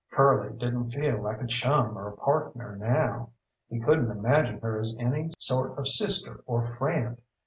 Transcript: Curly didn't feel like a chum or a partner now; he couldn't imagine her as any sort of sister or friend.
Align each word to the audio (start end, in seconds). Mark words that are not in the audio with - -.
Curly 0.09 0.53
didn't 0.53 0.89
feel 0.89 1.21
like 1.21 1.43
a 1.43 1.45
chum 1.45 1.95
or 1.95 2.07
a 2.07 2.17
partner 2.17 2.75
now; 2.75 3.29
he 3.69 3.79
couldn't 3.79 4.09
imagine 4.09 4.57
her 4.61 4.79
as 4.79 4.95
any 4.99 5.29
sort 5.37 5.77
of 5.77 5.87
sister 5.87 6.41
or 6.47 6.63
friend. 6.63 7.21